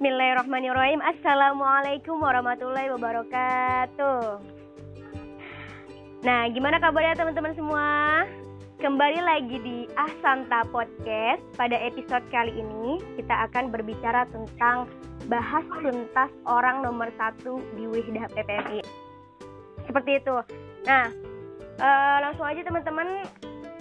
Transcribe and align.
Bismillahirrahmanirrahim. 0.00 1.04
Assalamualaikum 1.04 2.24
warahmatullahi 2.24 2.88
wabarakatuh. 2.88 4.40
Nah, 6.24 6.48
gimana 6.56 6.80
kabarnya 6.80 7.20
teman-teman 7.20 7.52
semua? 7.52 8.24
Kembali 8.80 9.20
lagi 9.20 9.60
di 9.60 9.84
Ahsanta 10.00 10.64
Podcast. 10.72 11.44
Pada 11.52 11.76
episode 11.76 12.24
kali 12.32 12.48
ini, 12.48 12.96
kita 13.20 13.44
akan 13.52 13.68
berbicara 13.68 14.24
tentang 14.32 14.88
bahas 15.28 15.68
tuntas 15.68 16.32
orang 16.48 16.80
nomor 16.80 17.12
satu 17.20 17.60
di 17.76 17.84
Wihdah 17.84 18.24
PPMI. 18.32 18.80
Seperti 19.84 20.16
itu. 20.16 20.36
Nah, 20.88 21.12
uh, 21.76 22.16
langsung 22.24 22.48
aja 22.48 22.64
teman-teman 22.64 23.28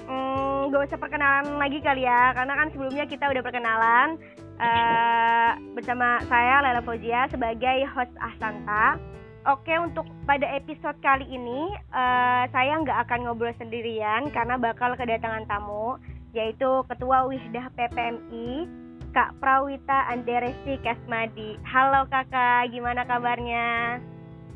hmm, 0.03 0.67
gak 0.67 0.83
usah 0.91 0.99
perkenalan 0.99 1.55
lagi 1.55 1.79
kali 1.79 2.03
ya 2.03 2.35
karena 2.35 2.53
kan 2.59 2.67
sebelumnya 2.75 3.07
kita 3.07 3.23
udah 3.31 3.39
perkenalan 3.39 4.19
uh, 4.59 5.51
bersama 5.73 6.19
saya 6.27 6.61
Lela 6.61 6.83
Fauzia 6.83 7.25
sebagai 7.31 7.87
host 7.95 8.13
Asanta. 8.19 8.99
Oke 9.47 9.71
untuk 9.79 10.03
pada 10.27 10.45
episode 10.51 10.99
kali 10.99 11.25
ini 11.25 11.71
uh, 11.95 12.43
saya 12.51 12.75
nggak 12.83 13.07
akan 13.07 13.19
ngobrol 13.23 13.55
sendirian 13.55 14.27
karena 14.35 14.59
bakal 14.59 14.93
kedatangan 14.99 15.47
tamu 15.47 15.95
yaitu 16.35 16.83
Ketua 16.85 17.25
Wihdah 17.25 17.71
PPMI 17.73 18.67
Kak 19.09 19.41
Prawita 19.41 20.05
Anderesti 20.13 20.77
Kasmadi. 20.85 21.57
Halo 21.65 22.05
kakak, 22.13 22.69
gimana 22.69 23.01
kabarnya? 23.09 23.97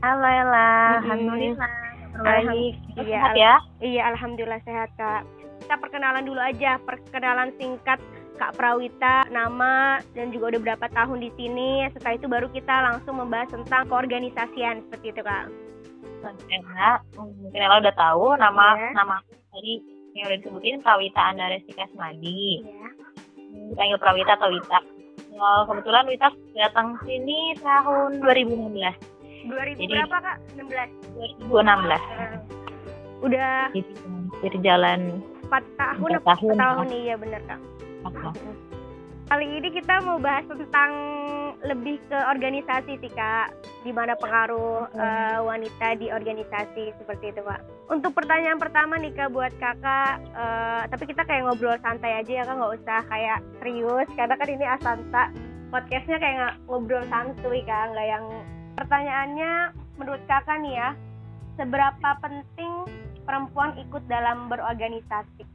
Halo 0.06 0.28
Ella, 0.30 1.02
alhamdulillah. 1.02 1.72
Baik, 2.22 2.78
iya, 2.94 3.18
sehat 3.18 3.34
ya? 3.34 3.54
Iya, 3.82 4.02
alhamdulillah 4.14 4.62
sehat 4.62 4.94
kak. 4.94 5.26
Kita 5.66 5.82
perkenalan 5.82 6.30
dulu 6.30 6.38
aja, 6.38 6.78
perkenalan 6.86 7.50
singkat 7.58 7.98
Kak 8.44 8.60
Prawita 8.60 9.24
nama 9.32 10.04
dan 10.12 10.36
juga 10.36 10.52
udah 10.52 10.62
berapa 10.68 10.86
tahun 10.92 11.24
di 11.24 11.32
sini. 11.40 11.88
Setelah 11.96 12.20
itu 12.20 12.28
baru 12.28 12.52
kita 12.52 12.76
langsung 12.92 13.16
membahas 13.16 13.48
tentang 13.56 13.88
keorganisasian 13.88 14.84
seperti 14.84 15.16
itu 15.16 15.24
Kak. 15.24 15.48
Enak, 16.28 17.08
mungkin 17.16 17.56
Ella 17.56 17.80
udah 17.80 17.96
tahu 17.96 18.36
nama 18.36 18.76
yeah. 18.76 18.92
nama 19.00 19.16
tadi 19.48 19.80
yang 20.20 20.28
udah 20.28 20.38
disebutin 20.44 20.84
Prawita 20.84 21.22
Anda 21.24 21.56
Restika 21.56 21.88
Semadi. 21.96 22.68
Yeah. 22.68 22.92
Dipanggil 23.72 24.00
Prawita 24.04 24.36
atau 24.36 24.52
Wita. 24.52 24.80
Well, 25.32 25.64
kebetulan 25.64 26.04
Wita 26.12 26.28
datang 26.60 27.00
sini 27.08 27.56
tahun 27.64 28.20
2016. 28.28 28.76
2000 29.48 29.80
Jadi, 29.80 29.88
berapa 29.88 30.18
kak? 30.20 30.38
16? 30.60 31.48
2016. 31.48 31.48
Uh, 31.48 32.36
udah. 33.24 33.72
Jadi, 34.44 34.58
jalan 34.60 35.00
4 35.48 35.80
tahun 35.80 36.10
4 36.20 36.28
tahun, 36.28 36.56
tahun 36.60 36.88
iya 36.92 37.16
bener 37.16 37.40
kak. 37.48 37.60
Kali 39.24 39.46
ini 39.50 39.70
kita 39.72 40.04
mau 40.04 40.20
bahas 40.20 40.46
tentang 40.46 40.92
lebih 41.64 41.96
ke 42.12 42.20
organisasi 42.28 43.00
sih 43.00 43.12
kak, 43.16 43.56
di 43.88 43.96
mana 43.96 44.20
pengaruh 44.20 44.92
uh, 44.92 45.40
wanita 45.48 45.96
di 45.96 46.12
organisasi 46.12 46.92
seperti 47.00 47.32
itu 47.32 47.40
kak. 47.40 47.64
Untuk 47.88 48.12
pertanyaan 48.12 48.60
pertama 48.60 49.00
nih 49.00 49.16
kak 49.16 49.32
buat 49.32 49.56
kakak, 49.58 50.20
uh, 50.36 50.84
tapi 50.92 51.08
kita 51.08 51.24
kayak 51.24 51.48
ngobrol 51.48 51.80
santai 51.80 52.20
aja 52.20 52.32
ya 52.32 52.44
kak, 52.44 52.60
nggak 52.60 52.74
usah 52.84 53.00
kayak 53.08 53.40
serius, 53.64 54.10
karena 54.20 54.36
kan 54.36 54.50
ini 54.52 54.66
asanta. 54.68 55.24
Podcastnya 55.72 56.18
kayak 56.20 56.60
ngobrol 56.68 57.08
santuy 57.08 57.64
kak, 57.64 57.96
nggak 57.96 58.08
yang 58.12 58.26
pertanyaannya 58.76 59.52
menurut 59.96 60.22
kakak 60.28 60.60
nih 60.60 60.74
ya, 60.78 60.90
seberapa 61.56 62.10
penting 62.20 62.72
perempuan 63.24 63.72
ikut 63.80 64.04
dalam 64.12 64.52
berorganisasi? 64.52 65.48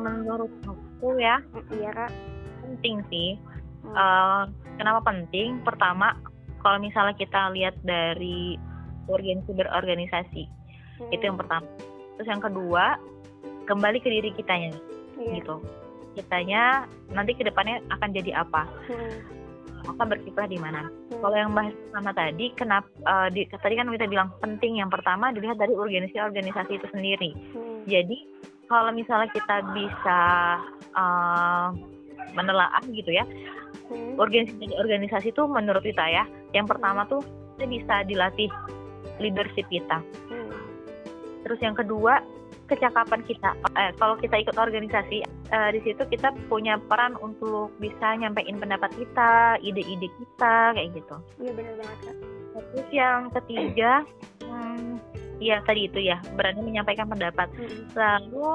Menurut 0.00 0.50
aku 0.94 1.18
ya 1.18 1.36
iya 1.74 1.90
kak 1.92 2.10
penting 2.64 3.02
sih 3.12 3.30
hmm. 3.84 3.92
uh, 3.92 4.48
kenapa 4.80 5.04
penting 5.04 5.60
pertama 5.66 6.16
kalau 6.64 6.80
misalnya 6.80 7.12
kita 7.18 7.52
lihat 7.52 7.76
dari 7.84 8.56
organisasi 9.10 9.52
berorganisasi 9.52 10.44
hmm. 10.48 11.10
itu 11.12 11.22
yang 11.28 11.36
pertama 11.36 11.68
terus 12.16 12.28
yang 12.30 12.40
kedua 12.40 12.96
kembali 13.68 13.98
ke 14.00 14.08
diri 14.08 14.30
kitanya 14.32 14.72
yeah. 15.20 15.34
gitu 15.36 15.60
kitanya 16.14 16.62
nanti 17.10 17.34
ke 17.34 17.42
depannya 17.42 17.82
akan 17.90 18.14
jadi 18.14 18.46
apa 18.46 18.64
hmm. 18.88 19.92
akan 19.92 20.06
berkiprah 20.08 20.48
di 20.48 20.56
mana 20.56 20.88
hmm. 20.88 21.20
kalau 21.20 21.36
yang 21.36 21.52
bahas 21.52 21.74
pertama 21.74 22.10
tadi 22.14 22.46
kenapa 22.56 22.88
uh, 23.04 23.28
di, 23.28 23.44
tadi 23.50 23.74
kan 23.76 23.90
kita 23.90 24.06
bilang 24.08 24.32
penting 24.40 24.80
yang 24.80 24.88
pertama 24.88 25.34
dilihat 25.34 25.58
dari 25.58 25.74
organisasi-organisasi 25.74 26.72
itu 26.80 26.86
sendiri 26.94 27.30
hmm. 27.34 27.84
jadi 27.90 28.18
kalau 28.74 28.90
misalnya 28.90 29.30
kita 29.30 29.62
bisa 29.70 30.20
uh, 30.98 31.70
menelaah 32.34 32.82
gitu 32.90 33.14
ya 33.14 33.22
hmm. 33.86 34.18
organisasi 34.18 34.74
organisasi 34.74 35.30
itu 35.30 35.42
menurut 35.46 35.86
kita 35.86 36.02
ya 36.10 36.26
yang 36.50 36.66
pertama 36.66 37.06
tuh 37.06 37.22
kita 37.54 37.70
bisa 37.70 37.94
dilatih 38.10 38.50
leadership 39.22 39.62
kita. 39.70 40.02
Hmm. 40.26 40.58
terus 41.46 41.62
yang 41.62 41.78
kedua 41.78 42.18
kecakapan 42.64 43.20
kita. 43.28 43.52
Eh, 43.76 43.92
kalau 44.00 44.16
kita 44.16 44.40
ikut 44.40 44.56
organisasi 44.56 45.22
eh, 45.28 45.70
di 45.70 45.80
situ 45.84 46.02
kita 46.08 46.32
punya 46.48 46.80
peran 46.88 47.12
untuk 47.20 47.70
bisa 47.76 48.16
nyampein 48.16 48.56
pendapat 48.56 48.90
kita 48.96 49.60
ide-ide 49.60 50.08
kita 50.08 50.72
kayak 50.72 50.90
gitu. 50.96 51.16
Iya 51.44 51.52
benar 51.54 51.74
banget 51.78 52.16
terus 52.54 52.88
yang 52.94 53.30
ketiga 53.34 54.06
hmm, 54.46 54.93
Iya 55.42 55.62
tadi 55.66 55.90
itu 55.90 55.98
ya 55.98 56.22
berani 56.38 56.62
menyampaikan 56.62 57.10
pendapat. 57.10 57.50
Hmm. 57.54 57.84
Lalu 57.94 58.48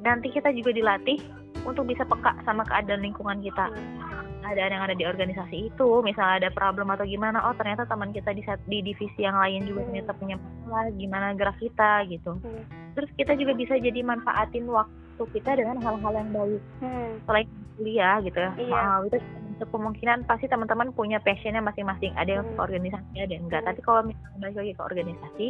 nanti 0.00 0.28
kita 0.32 0.54
juga 0.54 0.70
dilatih 0.72 1.20
untuk 1.66 1.84
bisa 1.88 2.06
peka 2.08 2.36
sama 2.46 2.64
keadaan 2.64 3.04
lingkungan 3.04 3.40
kita. 3.44 3.68
Hmm. 3.68 4.26
Keadaan 4.40 4.72
yang 4.72 4.84
ada 4.88 4.96
di 4.96 5.04
organisasi 5.04 5.68
itu, 5.68 5.88
misalnya 6.00 6.48
ada 6.48 6.50
problem 6.50 6.88
atau 6.88 7.04
gimana, 7.04 7.44
oh 7.44 7.54
ternyata 7.54 7.84
teman 7.84 8.10
kita 8.10 8.32
di, 8.32 8.42
di 8.42 8.78
divisi 8.82 9.20
yang 9.20 9.36
lain 9.36 9.68
juga 9.68 9.84
ternyata 9.86 10.16
punya 10.16 10.40
masalah, 10.40 10.90
gimana 10.96 11.26
gerak 11.36 11.60
kita 11.60 12.08
gitu. 12.08 12.32
Hmm. 12.40 12.64
Terus 12.96 13.10
kita 13.20 13.36
juga 13.36 13.52
bisa 13.54 13.76
jadi 13.76 14.00
manfaatin 14.00 14.66
waktu 14.66 15.22
kita 15.36 15.60
dengan 15.60 15.78
hal-hal 15.84 16.12
yang 16.16 16.30
baik. 16.32 16.62
Hmm. 16.80 17.10
Selain 17.28 17.46
kuliah 17.76 18.16
gitu 18.24 18.38
ya. 18.40 18.52
Iya. 18.56 18.80
Uh, 18.80 18.98
itu 19.12 19.18
untuk 19.60 19.68
kemungkinan 19.76 20.18
pasti 20.24 20.48
teman-teman 20.48 20.88
punya 20.96 21.20
passionnya 21.20 21.60
masing-masing. 21.60 22.16
Ada 22.16 22.40
yang 22.40 22.44
hmm. 22.48 22.56
ke 22.56 22.60
organisasi, 22.64 23.14
ada 23.20 23.32
yang 23.36 23.44
enggak. 23.44 23.60
Hmm. 23.60 23.68
Tapi 23.70 23.80
kalau 23.84 24.00
misalnya 24.08 24.36
balik 24.40 24.56
lagi 24.56 24.72
ke 24.72 24.82
organisasi, 24.82 25.46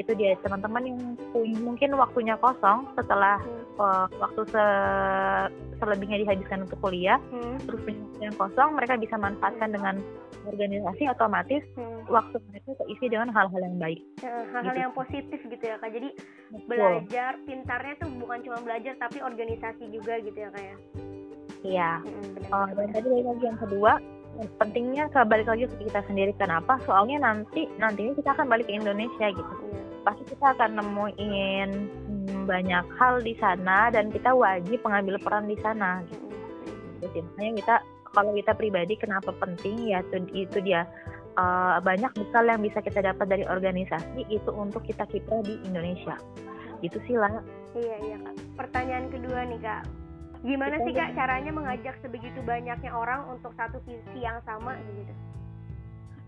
itu 0.00 0.12
dia 0.16 0.32
teman-teman 0.40 0.88
yang 0.88 0.98
mungkin 1.60 1.92
waktunya 2.00 2.32
kosong 2.40 2.88
setelah 2.96 3.36
hmm. 3.40 3.76
uh, 3.76 4.06
waktu 4.16 4.42
se 4.48 4.64
selebihnya 5.82 6.24
dihabiskan 6.24 6.64
untuk 6.64 6.80
kuliah 6.80 7.20
hmm. 7.28 7.60
terus 7.68 7.82
yang 8.22 8.34
kosong 8.40 8.72
mereka 8.72 8.96
bisa 8.96 9.20
manfaatkan 9.20 9.68
hmm. 9.68 9.76
dengan 9.76 9.94
organisasi 10.48 11.02
otomatis 11.12 11.62
hmm. 11.76 12.08
waktu 12.08 12.36
mereka 12.48 12.72
keisi 12.82 13.06
dengan 13.12 13.28
hal-hal 13.30 13.60
yang 13.60 13.76
baik 13.76 14.00
ya, 14.24 14.48
hal-hal 14.48 14.74
gitu. 14.74 14.82
yang 14.88 14.94
positif 14.96 15.38
gitu 15.44 15.64
ya 15.64 15.76
kak 15.76 15.90
jadi 15.92 16.08
Betul. 16.50 16.66
belajar 16.66 17.32
pintarnya 17.44 17.94
tuh 18.00 18.10
bukan 18.16 18.38
cuma 18.48 18.58
belajar 18.64 18.94
tapi 18.96 19.18
organisasi 19.20 19.84
juga 19.92 20.18
gitu 20.24 20.38
ya 20.40 20.48
kak 20.50 20.64
ya 20.64 20.76
iya 21.62 21.90
hmm, 22.00 22.48
uh, 22.48 22.68
dan 22.74 22.88
tadi 22.96 23.08
lagi 23.12 23.44
yang 23.44 23.60
kedua 23.60 23.92
pentingnya 24.58 25.08
balik 25.28 25.48
lagi 25.48 25.68
ke 25.68 25.76
kita 25.88 26.00
sendiri. 26.08 26.32
Kenapa? 26.36 26.80
Soalnya 26.88 27.22
nanti 27.22 27.68
nantinya 27.76 28.16
kita 28.16 28.30
akan 28.34 28.46
balik 28.48 28.66
ke 28.68 28.74
Indonesia 28.74 29.26
gitu. 29.30 29.52
Pasti 30.02 30.22
kita 30.34 30.56
akan 30.58 30.82
nemuin 30.82 31.70
hmm, 32.08 32.42
banyak 32.48 32.84
hal 32.98 33.22
di 33.22 33.38
sana 33.38 33.92
dan 33.92 34.10
kita 34.10 34.34
wajib 34.34 34.82
mengambil 34.82 35.20
peran 35.22 35.46
di 35.46 35.56
sana 35.62 36.02
gitu. 36.10 36.26
Jadi 37.02 37.18
makanya 37.22 37.52
kita 37.58 37.74
kalau 38.12 38.32
kita 38.36 38.52
pribadi 38.52 38.94
kenapa 39.00 39.32
penting 39.40 39.88
ya 39.88 40.04
itu, 40.04 40.16
itu 40.36 40.58
dia 40.60 40.84
uh, 41.40 41.80
banyak 41.80 42.12
bekal 42.12 42.44
yang 42.44 42.60
bisa 42.60 42.84
kita 42.84 43.00
dapat 43.00 43.26
dari 43.30 43.44
organisasi 43.48 44.28
itu 44.28 44.50
untuk 44.52 44.84
kita 44.84 45.08
kiprah 45.08 45.40
di 45.46 45.56
Indonesia. 45.64 46.18
Itu 46.82 46.98
sih 47.06 47.16
lah 47.16 47.40
iya 47.78 47.96
iya 48.04 48.16
kak. 48.20 48.34
Pertanyaan 48.58 49.06
kedua 49.08 49.48
nih 49.48 49.60
kak 49.62 50.01
Gimana 50.42 50.74
sih 50.82 50.92
kak 50.92 51.14
caranya 51.14 51.50
mengajak 51.54 51.94
sebegitu 52.02 52.42
banyaknya 52.42 52.90
orang 52.90 53.30
untuk 53.30 53.54
satu 53.54 53.78
visi 53.86 54.18
yang 54.18 54.42
sama 54.42 54.74
gitu? 54.98 55.14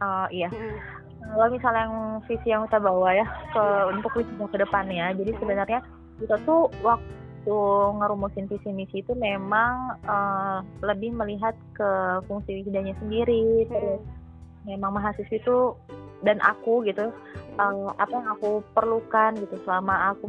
Oh 0.03 0.27
iya. 0.31 0.47
Hmm. 0.51 0.79
Kalau 1.25 1.49
misalnya 1.51 1.83
yang 1.89 1.97
visi 2.31 2.49
yang 2.51 2.63
kita 2.71 2.79
bawa 2.79 3.11
ya 3.11 3.27
ke 3.51 3.65
untuk 3.91 4.11
visi 4.15 4.33
ke 4.35 4.59
depannya, 4.59 5.15
jadi 5.19 5.31
hmm. 5.35 5.41
sebenarnya 5.43 5.81
kita 6.23 6.37
tuh 6.47 6.71
waktu 6.87 7.57
ngerumusin 7.99 8.47
visi 8.47 8.71
misi 8.71 9.03
itu 9.03 9.13
memang 9.19 9.99
uh, 10.07 10.63
lebih 10.87 11.11
melihat 11.11 11.59
ke 11.75 11.91
fungsi 12.31 12.63
wisdanya 12.63 12.95
sendiri, 13.03 13.67
hmm. 13.67 13.71
terus 13.71 14.03
memang 14.63 14.95
mahasiswa 14.95 15.35
itu 15.35 15.75
dan 16.25 16.41
aku 16.41 16.81
gitu 16.89 17.13
uh, 17.61 17.89
apa 18.01 18.13
yang 18.17 18.29
aku 18.33 18.65
perlukan 18.73 19.37
gitu 19.37 19.61
selama 19.69 20.17
aku 20.17 20.27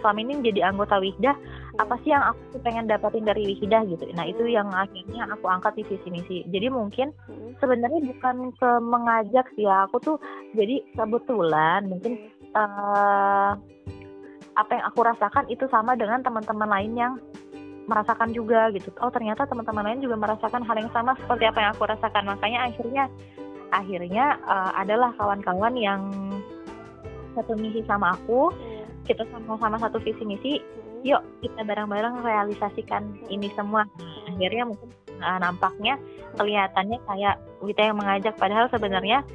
selama 0.00 0.18
ini 0.24 0.32
jadi 0.52 0.72
anggota 0.72 0.98
Wihdah 0.98 1.36
apa 1.78 1.94
sih 2.04 2.12
yang 2.12 2.20
aku 2.20 2.60
pengen 2.60 2.90
dapatin 2.90 3.24
dari 3.24 3.46
Wihdah 3.46 3.86
gitu? 3.88 4.04
Nah 4.12 4.26
itu 4.28 4.44
yang 4.44 4.68
akhirnya 4.74 5.28
aku 5.30 5.46
angkat 5.46 5.78
di 5.80 5.84
visi 5.86 6.08
misi. 6.10 6.38
Jadi 6.50 6.66
mungkin 6.68 7.14
sebenarnya 7.62 8.00
bukan 8.04 8.52
ke 8.56 8.70
mengajak 8.82 9.46
sih 9.54 9.64
ya 9.64 9.86
aku 9.88 9.96
tuh 10.02 10.16
jadi 10.52 10.82
kebetulan 10.98 11.88
mungkin 11.88 12.18
uh, 12.56 13.54
apa 14.58 14.70
yang 14.76 14.84
aku 14.90 15.00
rasakan 15.06 15.46
itu 15.48 15.64
sama 15.70 15.94
dengan 15.94 16.20
teman-teman 16.20 16.68
lain 16.68 16.92
yang 16.98 17.12
merasakan 17.88 18.30
juga 18.30 18.70
gitu. 18.70 18.92
Oh 19.02 19.10
ternyata 19.10 19.46
teman-teman 19.48 19.82
lain 19.86 20.00
juga 20.04 20.16
merasakan 20.20 20.62
hal 20.62 20.76
yang 20.78 20.90
sama 20.94 21.16
seperti 21.18 21.44
apa 21.48 21.58
yang 21.58 21.70
aku 21.74 21.84
rasakan. 21.88 22.24
Makanya 22.28 22.60
akhirnya 22.70 23.04
akhirnya 23.70 24.38
uh, 24.46 24.70
adalah 24.78 25.14
kawan-kawan 25.18 25.74
yang 25.78 26.02
satu 27.34 27.54
misi 27.58 27.82
sama 27.86 28.14
aku. 28.14 28.50
Hmm. 28.50 28.69
Kita 29.10 29.26
sama-sama 29.34 29.76
satu 29.82 29.98
visi 29.98 30.22
misi 30.22 30.52
hmm. 30.62 31.02
yuk 31.02 31.22
kita 31.42 31.66
bareng-bareng 31.66 32.22
realisasikan 32.22 33.10
hmm. 33.10 33.34
ini 33.34 33.50
semua 33.58 33.82
akhirnya 34.30 34.70
mungkin 34.70 34.88
uh, 35.18 35.38
nampaknya 35.42 35.98
kelihatannya 36.38 36.98
kayak 37.10 37.34
kita 37.66 37.82
yang 37.90 37.98
mengajak 37.98 38.34
padahal 38.38 38.70
sebenarnya 38.70 39.26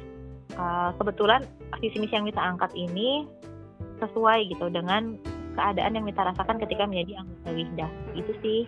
uh, 0.56 0.96
kebetulan 0.96 1.44
visi 1.78 2.00
misi 2.00 2.16
yang 2.16 2.24
kita 2.24 2.40
angkat 2.40 2.72
ini 2.72 3.28
sesuai 4.00 4.48
gitu 4.48 4.72
dengan 4.72 5.20
keadaan 5.56 5.96
yang 5.96 6.06
kita 6.08 6.24
rasakan 6.24 6.56
ketika 6.60 6.84
menjadi 6.88 7.20
anggota 7.20 7.48
Wihda 7.52 7.88
itu 8.16 8.32
sih 8.40 8.60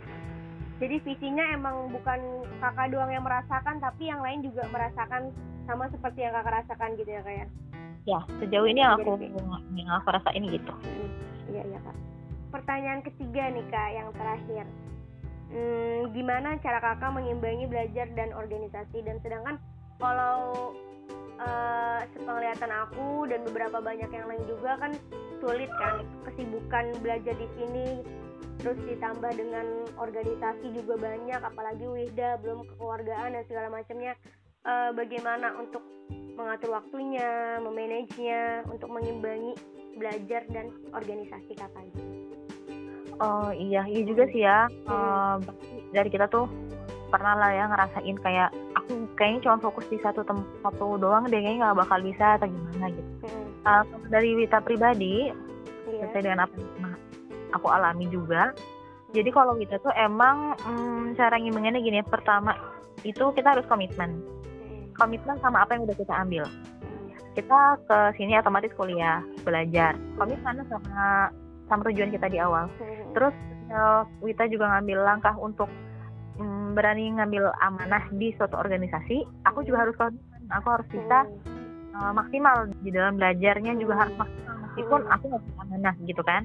jadi 0.78 1.02
visinya 1.02 1.44
emang 1.56 1.90
bukan 1.90 2.20
kakak 2.62 2.94
doang 2.94 3.11
yang 3.11 3.25
merasakan 3.25 3.81
tapi 3.82 4.12
yang 4.12 4.20
lain 4.22 4.44
juga 4.44 4.69
merasakan 4.70 5.34
sama 5.64 5.90
seperti 5.93 6.25
yang 6.25 6.32
kakak 6.37 6.64
rasakan 6.64 6.96
gitu 6.96 7.11
ya 7.12 7.22
kayak 7.25 7.49
ya? 8.08 8.20
sejauh 8.40 8.64
ini 8.64 8.81
yang 8.81 8.96
aku 8.96 9.20
yang 9.76 9.90
aku 9.93 10.08
rasain 10.08 10.44
gitu. 10.49 10.72
Iya 11.52 11.62
iya 11.69 11.78
kak. 11.84 11.96
Pertanyaan 12.49 13.00
ketiga 13.05 13.52
nih 13.52 13.66
kak 13.69 13.88
yang 13.93 14.08
terakhir. 14.16 14.64
Hmm, 15.49 16.12
gimana 16.12 16.60
cara 16.60 16.81
kakak 16.81 17.12
mengimbangi 17.12 17.64
belajar 17.69 18.08
dan 18.12 18.32
organisasi? 18.37 19.00
Dan 19.00 19.16
sedangkan 19.25 19.56
kalau 19.96 20.72
uh, 21.40 22.00
sepenglihatan 22.12 22.72
aku 22.72 23.26
dan 23.31 23.40
beberapa 23.49 23.78
banyak 23.81 24.11
yang 24.12 24.26
lain 24.28 24.44
juga 24.44 24.76
kan 24.76 24.93
sulit 25.38 25.70
kan 25.78 26.02
kesibukan 26.28 26.93
belajar 27.00 27.34
di 27.38 27.49
sini 27.56 27.87
terus 28.58 28.78
ditambah 28.90 29.32
dengan 29.38 29.87
organisasi 29.94 30.75
juga 30.75 30.99
banyak 30.99 31.40
apalagi 31.46 31.87
Wihda 31.87 32.43
belum 32.43 32.66
kekeluargaan 32.75 33.38
dan 33.38 33.43
segala 33.46 33.70
macamnya 33.70 34.19
uh, 34.68 34.90
bagaimana 34.92 35.56
untuk 35.56 35.80
mengatur 36.36 36.78
waktunya, 36.78 37.58
memanagenya 37.64 38.62
untuk 38.70 38.92
mengimbangi 38.92 39.56
belajar 39.98 40.46
dan 40.54 40.70
organisasi 40.94 41.58
kakak 41.58 41.90
Oh 43.18 43.50
iya, 43.50 43.82
iya 43.90 44.02
juga 44.06 44.30
sih 44.30 44.46
ya. 44.46 44.70
Hmm. 44.86 45.42
Uh, 45.42 45.50
dari 45.90 46.06
kita 46.06 46.30
tuh 46.30 46.46
pernah 47.10 47.34
lah 47.34 47.50
ya 47.50 47.64
ngerasain 47.66 48.16
kayak 48.20 48.52
aku 48.76 49.08
kayaknya 49.16 49.48
cuma 49.48 49.56
fokus 49.58 49.88
di 49.88 49.98
satu 50.04 50.22
tempat 50.22 50.46
satu 50.60 51.00
doang 51.00 51.24
deh 51.26 51.40
kayaknya 51.40 51.72
nggak 51.72 51.78
bakal 51.82 51.98
bisa 52.04 52.38
atau 52.38 52.46
gimana 52.46 52.86
gitu. 52.94 53.10
Hmm. 53.26 53.48
Uh, 53.66 53.82
dari 54.06 54.38
Wita 54.38 54.62
pribadi 54.62 55.34
yeah. 55.90 56.06
sesuai 56.06 56.22
dengan 56.22 56.46
apa 56.46 56.54
yang 56.54 56.94
aku 57.58 57.66
alami 57.66 58.06
juga. 58.06 58.54
Jadi 59.10 59.30
kalau 59.32 59.56
kita 59.58 59.80
tuh 59.82 59.90
emang 59.98 60.54
hmm, 60.62 61.16
cara 61.16 61.40
ngimbanginnya 61.40 61.80
gini, 61.80 62.04
pertama 62.04 62.54
itu 63.02 63.32
kita 63.34 63.56
harus 63.56 63.66
komitmen. 63.66 64.38
Hmm. 64.98 65.06
Komitmen 65.06 65.38
sama 65.38 65.62
apa 65.62 65.78
yang 65.78 65.86
udah 65.86 65.96
kita 65.96 66.14
ambil. 66.18 66.44
Hmm. 66.50 67.08
Kita 67.38 67.60
ke 67.86 67.98
sini 68.18 68.34
otomatis 68.34 68.74
kuliah, 68.74 69.22
belajar. 69.46 69.94
Komitmen 70.18 70.66
sama 70.66 71.30
sama 71.70 71.80
tujuan 71.86 72.10
kita 72.10 72.26
di 72.26 72.42
awal. 72.42 72.66
Hmm. 72.82 73.14
Terus 73.14 73.34
uh, 73.70 74.02
Wita 74.18 74.50
juga 74.50 74.74
ngambil 74.74 74.98
langkah 75.06 75.34
untuk 75.38 75.70
mm, 76.40 76.74
berani 76.74 77.14
ngambil 77.14 77.54
amanah 77.62 78.04
di 78.16 78.34
suatu 78.34 78.58
organisasi, 78.58 79.22
aku 79.46 79.62
juga 79.62 79.86
harus 79.86 79.94
komitmen, 79.94 80.42
aku 80.50 80.66
harus 80.72 80.88
bisa 80.90 81.18
uh, 81.98 82.12
maksimal 82.16 82.66
di 82.82 82.90
dalam 82.90 83.20
belajarnya 83.20 83.76
juga 83.76 83.94
harus 84.06 84.14
maksimal 84.16 84.54
meskipun 84.78 85.00
aku 85.10 85.24
nggak 85.34 85.42
bisa 85.42 85.58
amanah 85.66 85.94
gitu 86.06 86.22
kan. 86.22 86.42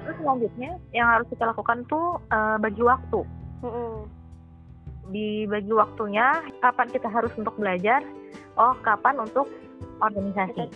Terus 0.00 0.16
selanjutnya 0.20 0.70
yang 0.92 1.08
harus 1.08 1.26
kita 1.32 1.44
lakukan 1.48 1.84
tuh 1.88 2.20
uh, 2.32 2.56
bagi 2.60 2.82
waktu. 2.84 3.20
Di 5.10 5.44
bagi 5.50 5.74
waktunya, 5.74 6.42
kapan 6.62 6.88
kita 6.90 7.10
harus 7.10 7.34
untuk 7.34 7.54
belajar, 7.58 8.02
oh 8.54 8.74
kapan 8.86 9.18
untuk 9.18 9.50
organisasi. 10.00 10.70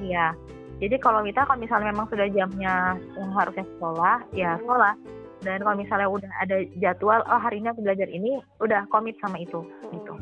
Iya. 0.00 0.36
Jadi 0.80 0.96
kalau 0.96 1.20
kita 1.20 1.44
kalau 1.44 1.60
misalnya 1.60 1.92
memang 1.92 2.08
sudah 2.08 2.24
jamnya 2.32 2.96
yang 2.96 3.32
harusnya 3.36 3.64
sekolah, 3.76 4.16
ya 4.32 4.56
sekolah. 4.64 4.96
Dan 5.40 5.64
kalau 5.64 5.76
misalnya 5.76 6.08
udah 6.08 6.32
ada 6.40 6.56
jadwal 6.80 7.20
oh 7.24 7.40
hari 7.40 7.64
ini 7.64 7.72
aku 7.72 7.80
belajar 7.80 8.08
ini 8.12 8.40
udah 8.60 8.84
komit 8.92 9.16
sama 9.24 9.40
itu 9.40 9.60
hmm. 9.60 9.92
gitu. 9.96 10.14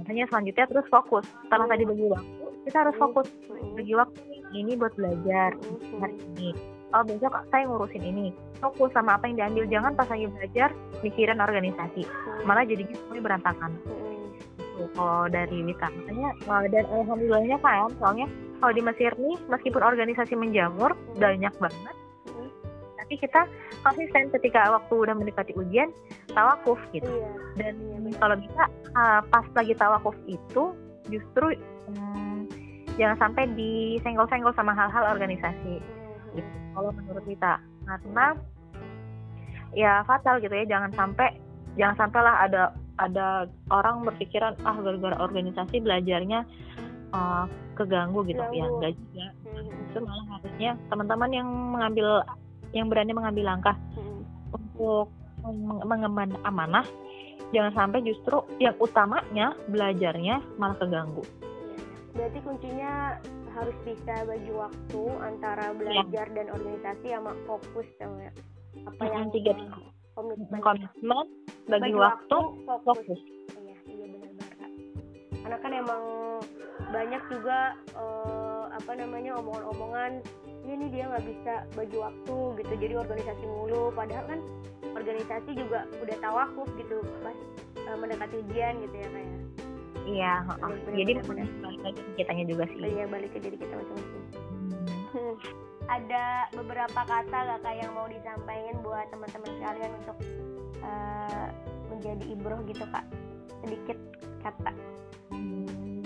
Makanya 0.00 0.28
selanjutnya 0.28 0.64
terus 0.68 0.86
fokus. 0.88 1.24
Setelah 1.48 1.68
tadi 1.68 1.84
bagi 1.88 2.04
waktu 2.08 2.44
kita 2.64 2.76
harus 2.80 2.96
fokus. 2.96 3.28
Bagi 3.76 3.92
waktu 3.96 4.20
ini 4.56 4.72
buat 4.76 4.92
belajar 4.96 5.56
hari 6.00 6.16
ini. 6.32 6.52
Oh 6.92 7.02
besok 7.04 7.32
saya 7.52 7.64
ngurusin 7.68 8.04
ini 8.04 8.32
fokus 8.64 8.90
sama 8.96 9.20
apa 9.20 9.28
yang 9.28 9.36
diambil. 9.44 9.64
Jangan 9.68 9.92
pas 9.92 10.08
lagi 10.08 10.26
belajar 10.32 10.68
mikirin 11.04 11.40
organisasi. 11.40 12.02
Malah 12.48 12.64
jadinya 12.64 12.96
semuanya 12.96 13.22
berantakan. 13.22 13.70
Gitu 14.74 14.84
kalau 14.98 15.30
dari 15.30 15.62
Wita 15.62 15.86
makanya 15.86 16.34
dan 16.66 16.84
alhamdulillahnya 16.90 17.62
kan 17.62 17.94
soalnya 18.02 18.26
kalau 18.58 18.72
di 18.74 18.82
Mesir 18.82 19.14
nih 19.14 19.38
meskipun 19.46 19.82
organisasi 19.86 20.34
menjamur 20.34 20.98
banyak 21.14 21.54
banget 21.62 21.94
tapi 23.04 23.20
kita 23.20 23.44
konsisten 23.84 24.32
ketika 24.32 24.64
waktu 24.72 24.94
udah 24.96 25.12
mendekati 25.12 25.52
ujian 25.60 25.92
tawakuf 26.32 26.80
gitu. 26.96 27.04
Iya, 27.04 27.28
dan 27.60 27.74
iya, 27.76 28.16
kalau 28.16 28.36
bisa 28.40 28.64
uh, 28.96 29.20
pas 29.28 29.44
lagi 29.52 29.76
tawakuf 29.76 30.16
itu 30.24 30.72
justru 31.12 31.52
um, 31.92 32.48
jangan 32.96 33.28
sampai 33.28 33.44
disenggol-senggol 33.52 34.56
sama 34.56 34.72
hal-hal 34.72 35.04
organisasi. 35.12 35.84
Hmm. 35.84 36.40
gitu. 36.40 36.56
Kalau 36.72 36.90
menurut 36.96 37.24
kita 37.28 37.60
karena 37.84 38.26
ya 39.74 40.02
fatal 40.06 40.38
gitu 40.38 40.54
ya 40.54 40.64
jangan 40.66 40.90
sampai 40.94 41.34
jangan 41.74 42.06
sampailah 42.06 42.34
ada 42.46 42.62
ada 43.02 43.50
orang 43.74 44.06
berpikiran 44.06 44.54
ah 44.62 44.78
gara-gara 44.78 45.18
organisasi 45.18 45.82
belajarnya 45.82 46.46
uh, 47.10 47.46
keganggu 47.74 48.22
gitu 48.30 48.38
Ganggu. 48.38 48.54
ya 48.54 48.64
enggak 48.70 48.92
juga 48.94 49.26
hmm. 49.26 49.70
justru 49.82 50.00
malah 50.06 50.26
harusnya 50.38 50.70
teman-teman 50.90 51.30
yang 51.34 51.48
mengambil 51.50 52.08
yang 52.70 52.86
berani 52.86 53.12
mengambil 53.14 53.44
langkah 53.50 53.76
hmm. 53.98 54.22
untuk 54.54 55.10
mengemban 55.84 56.32
amanah 56.46 56.86
jangan 57.50 57.74
sampai 57.74 58.00
justru 58.06 58.40
yang 58.62 58.74
utamanya 58.78 59.52
belajarnya 59.68 60.40
malah 60.56 60.78
keganggu 60.78 61.26
berarti 62.14 62.38
kuncinya 62.46 63.18
harus 63.54 63.74
bisa 63.86 64.14
bagi 64.26 64.50
waktu 64.50 65.02
antara 65.22 65.70
iya. 65.70 65.78
belajar 65.78 66.26
ya. 66.30 66.34
dan 66.34 66.46
organisasi 66.54 67.06
sama 67.10 67.32
fokus 67.46 67.86
sama 67.98 68.30
apa 68.82 69.04
yang 69.06 69.26
tiga 69.30 69.52
komitmen. 70.14 70.60
Komitmen 70.62 71.26
bagi, 71.66 71.90
bagi 71.90 71.94
waktu, 71.94 72.38
waktu 72.38 72.62
fokus, 72.66 72.84
fokus. 72.86 73.20
iya 73.58 73.76
iya 73.90 74.06
benar 74.10 74.30
banget. 74.38 74.70
Karena 75.44 75.56
kan 75.60 75.72
emang 75.74 76.02
banyak 76.94 77.22
juga 77.30 77.58
uh, 77.98 78.64
apa 78.70 78.92
namanya 78.94 79.38
omongan-omongan 79.42 80.22
ini 80.64 80.72
nih 80.80 80.88
dia 80.94 81.04
nggak 81.10 81.26
bisa 81.26 81.54
bagi 81.74 81.96
waktu 81.98 82.36
gitu. 82.62 82.72
Jadi 82.78 82.94
organisasi 82.94 83.44
mulu. 83.44 83.90
Padahal 83.92 84.24
kan 84.30 84.40
organisasi 84.94 85.50
juga 85.58 85.84
udah 86.00 86.16
tawakuf 86.22 86.68
gitu 86.78 87.02
pas 87.20 87.36
uh, 87.90 87.96
mendekati 87.98 88.38
ujian 88.46 88.78
gitu 88.84 88.96
ya 88.96 89.08
kayak 89.10 89.32
iya 90.04 90.34
oh, 90.60 90.68
jadi 90.92 91.16
bener, 91.24 91.48
ke 91.80 92.02
kitanya 92.20 92.44
juga 92.44 92.64
sih. 92.68 92.84
Iya 92.84 93.08
balik 93.08 93.32
ke 93.32 93.38
diri 93.40 93.56
kita 93.56 93.72
masing-masing. 93.72 94.24
Hmm. 95.16 95.63
Ada 95.88 96.48
beberapa 96.56 97.00
kata 97.04 97.38
gak 97.44 97.60
kayak 97.60 97.78
yang 97.84 97.92
mau 97.92 98.08
disampaikan 98.08 98.76
buat 98.80 99.06
teman-teman 99.12 99.50
sekalian 99.60 99.92
untuk 100.00 100.16
uh, 100.80 101.46
menjadi 101.92 102.24
ibroh 102.32 102.60
gitu 102.64 102.84
kak 102.88 103.04
sedikit 103.64 103.98
kata 104.40 104.72
hmm. 105.32 106.04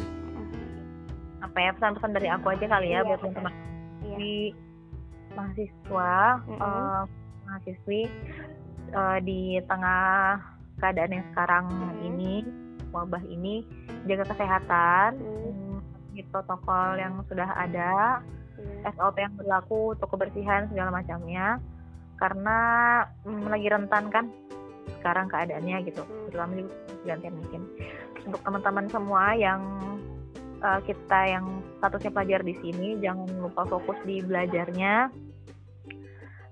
apa 1.42 1.58
ya 1.58 1.70
pesan-pesan 1.78 2.12
dari 2.14 2.28
aku 2.30 2.46
aja 2.50 2.66
kali 2.66 2.88
ya 2.90 3.02
iya, 3.02 3.06
buat 3.06 3.20
teman-teman 3.22 3.54
di 4.18 4.54
mahasiswa 5.38 6.12
mm-hmm. 6.42 6.58
uh, 6.58 7.02
mahasiswi 7.46 8.10
uh, 8.94 9.18
di 9.22 9.62
tengah 9.70 10.38
keadaan 10.82 11.14
yang 11.14 11.26
sekarang 11.34 11.64
mm-hmm. 11.70 12.08
ini 12.10 12.34
wabah 12.90 13.22
ini 13.30 13.62
jaga 14.10 14.26
kesehatan 14.34 15.18
mm-hmm. 15.22 16.26
protokol 16.34 16.98
yang 16.98 17.14
sudah 17.30 17.46
ada 17.54 18.22
mm-hmm. 18.58 18.90
SOP 18.98 19.16
yang 19.22 19.34
berlaku 19.38 19.94
untuk 19.94 20.08
kebersihan 20.10 20.66
segala 20.68 20.90
macamnya. 20.90 21.62
Karena 22.18 22.58
mm, 23.22 23.46
lagi 23.46 23.68
rentan 23.70 24.04
kan 24.10 24.26
sekarang 24.98 25.30
keadaannya 25.30 25.86
gitu. 25.86 26.02
Terutama 26.28 26.52
di 26.58 26.64
gantian 27.06 27.38
mungkin. 27.38 27.62
Untuk 28.26 28.42
teman-teman 28.42 28.86
semua 28.90 29.32
yang 29.38 29.62
uh, 30.62 30.80
kita 30.82 31.20
yang 31.38 31.62
statusnya 31.78 32.10
pelajar 32.10 32.40
di 32.42 32.54
sini 32.58 32.98
jangan 32.98 33.30
lupa 33.38 33.62
fokus 33.64 33.96
di 34.02 34.18
belajarnya 34.20 35.08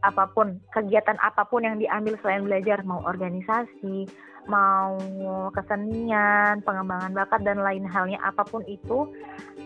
apa 0.05 0.29
pun 0.33 0.61
kegiatan 0.75 1.17
apa 1.23 1.49
pun 1.49 1.65
yang 1.65 1.81
diambil 1.81 2.19
selain 2.21 2.45
belajar 2.45 2.85
mau 2.85 3.01
organisasi 3.05 4.09
mau 4.47 4.95
kesenian 5.51 6.63
pengembangan 6.63 7.11
bakat 7.13 7.43
dan 7.43 7.59
lain 7.59 7.83
halnya 7.83 8.19
apa 8.23 8.47
pun 8.47 8.63
itu 8.71 9.11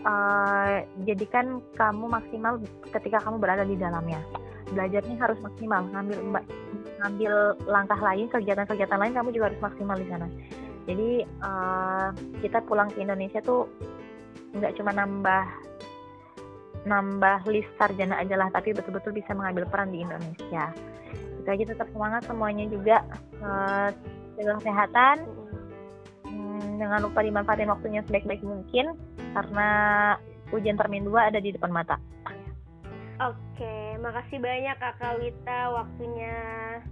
uh, 0.08 0.80
jadikan 1.04 1.60
kamu 1.76 2.08
maksimal 2.08 2.56
ketika 2.88 3.20
kamu 3.20 3.36
berada 3.36 3.64
di 3.64 3.76
dalamnya. 3.76 4.20
Belajarnya 4.72 5.16
harus 5.20 5.38
maksimal 5.44 5.84
ngambil 5.92 6.18
ngambil 7.00 7.32
langkah 7.68 8.00
lain 8.00 8.32
kegiatan-kegiatan 8.32 8.98
lain 8.98 9.12
kamu 9.12 9.28
juga 9.36 9.52
harus 9.52 9.60
maksimal 9.60 9.96
di 10.00 10.08
sana. 10.08 10.26
Jadi 10.88 11.10
uh, 11.44 12.08
kita 12.40 12.64
pulang 12.64 12.88
ke 12.88 13.04
Indonesia 13.04 13.44
tuh 13.44 13.68
nggak 14.56 14.74
cuma 14.80 14.90
nambah 14.96 15.44
nambah 16.88 17.44
list 17.50 17.68
sarjana 17.76 18.20
aja 18.20 18.40
lah 18.40 18.48
tapi 18.48 18.72
betul-betul 18.72 19.12
bisa 19.12 19.36
mengambil 19.36 19.68
peran 19.68 19.92
di 19.92 20.00
Indonesia 20.00 20.72
itu 21.40 21.48
aja 21.48 21.64
tetap 21.72 21.88
semangat 21.92 22.22
semuanya 22.28 22.64
juga 22.68 23.04
uh, 23.40 23.88
jaga 24.36 24.52
kesehatan 24.60 25.16
hmm, 26.28 26.80
jangan 26.80 27.00
lupa 27.04 27.20
dimanfaatin 27.24 27.72
waktunya 27.72 28.00
sebaik-baik 28.08 28.44
mungkin 28.44 28.96
karena 29.36 29.68
ujian 30.52 30.76
termin 30.76 31.04
2 31.08 31.30
ada 31.32 31.38
di 31.40 31.52
depan 31.52 31.72
mata 31.72 31.96
Oke, 33.20 34.00
makasih 34.00 34.40
banyak 34.40 34.80
Kakak 34.80 35.20
Wita 35.20 35.60
waktunya. 35.76 36.32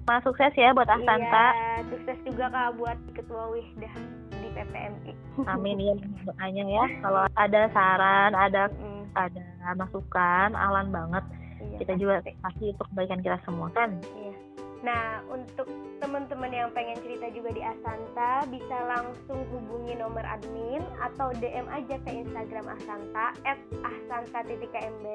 Mas 0.04 0.21
sukses 0.21 0.52
ya 0.61 0.76
buat 0.76 0.85
Asanta. 0.85 1.57
Iya, 1.57 1.88
sukses 1.88 2.21
juga 2.21 2.52
Kak 2.52 2.76
buat 2.76 3.00
Ketua 3.16 3.49
Wihda 3.49 3.88
di 4.37 4.49
PPMI. 4.52 5.12
Amin 5.49 5.80
ya 5.88 5.97
doanya 5.97 6.64
ya. 6.68 6.85
Kalau 7.00 7.25
ada 7.33 7.62
saran, 7.73 8.37
ada 8.37 8.68
mm. 8.68 9.09
ada 9.16 9.40
masukan, 9.77 10.55
alan 10.55 10.89
banget. 10.89 11.25
Iya. 11.59 11.79
Kita 11.83 11.93
juga 11.99 12.15
pasti 12.45 12.73
untuk 12.73 12.87
kebaikan 12.95 13.21
kita 13.21 13.39
semua 13.43 13.69
kan. 13.75 13.99
Iya. 14.17 14.35
Nah, 14.79 15.27
untuk 15.27 15.67
teman-teman 15.99 16.55
yang 16.55 16.71
pengen 16.71 17.03
cerita 17.03 17.27
juga 17.35 17.51
di 17.51 17.67
Asanta, 17.67 18.47
bisa 18.47 18.77
langsung 18.87 19.43
hubungi 19.51 19.99
nomor 19.99 20.23
admin 20.23 20.87
atau 21.03 21.35
DM 21.43 21.67
aja 21.67 21.99
ke 22.07 22.11
Instagram 22.15 22.79
Asanta 22.79 23.35
@asanta.kmb 23.83 25.07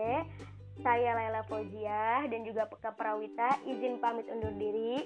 saya 0.81 1.13
Laila 1.13 1.45
Fauziah 1.45 2.25
dan 2.25 2.41
juga 2.41 2.65
Peka 2.65 2.98
Prawita 2.98 3.62
izin 3.63 4.01
pamit 4.01 4.25
undur 4.25 4.51
diri. 4.57 5.05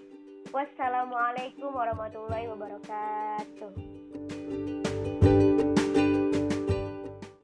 Wassalamualaikum 0.56 1.76
warahmatullahi 1.76 2.48
wabarakatuh. 2.48 3.97